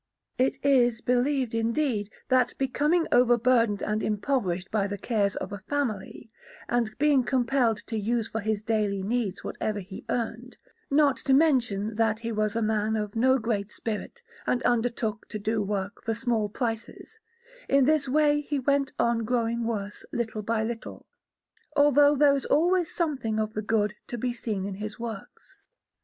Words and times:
It 0.39 0.57
is 0.65 0.99
believed, 0.99 1.53
indeed, 1.53 2.09
that, 2.29 2.57
becoming 2.57 3.05
overburdened 3.11 3.83
and 3.83 4.01
impoverished 4.01 4.71
by 4.71 4.87
the 4.87 4.97
cares 4.97 5.35
of 5.35 5.53
a 5.53 5.59
family, 5.69 6.31
and 6.67 6.97
being 6.97 7.23
compelled 7.23 7.85
to 7.85 7.99
use 7.99 8.27
for 8.27 8.39
his 8.41 8.63
daily 8.63 9.03
needs 9.03 9.43
whatever 9.43 9.79
he 9.79 10.03
earned, 10.09 10.57
not 10.89 11.17
to 11.17 11.35
mention 11.35 11.97
that 11.97 12.21
he 12.21 12.31
was 12.31 12.55
a 12.55 12.63
man 12.63 12.95
of 12.95 13.15
no 13.15 13.37
great 13.37 13.71
spirit 13.71 14.23
and 14.47 14.63
undertook 14.63 15.27
to 15.27 15.37
do 15.37 15.61
work 15.61 16.03
for 16.03 16.15
small 16.15 16.49
prices, 16.49 17.19
in 17.69 17.85
this 17.85 18.09
way 18.09 18.41
he 18.41 18.57
went 18.57 18.93
on 18.97 19.19
growing 19.23 19.65
worse 19.65 20.03
little 20.11 20.41
by 20.41 20.63
little; 20.63 21.05
although 21.75 22.15
there 22.15 22.35
is 22.35 22.47
always 22.47 22.91
something 22.91 23.37
of 23.39 23.53
the 23.53 23.61
good 23.61 23.93
to 24.07 24.17
be 24.17 24.33
seen 24.33 24.65
in 24.65 24.73
his 24.73 24.97
works. 24.97 25.57